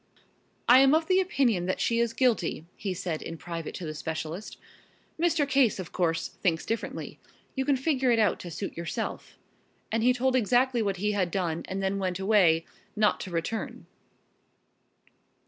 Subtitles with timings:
[0.67, 3.93] "I am of the opinion that she is guilty," he said in private to the
[3.93, 4.57] specialist.
[5.21, 5.47] "Mr.
[5.47, 7.19] Case, of course, thinks differently.
[7.53, 9.37] You can figure it out to suit yourself,"
[9.91, 13.85] and he told exactly what he had done and then went away, not to return.